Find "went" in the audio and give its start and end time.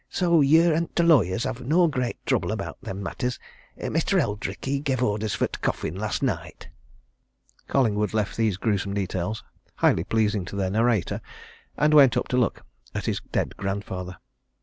11.93-12.17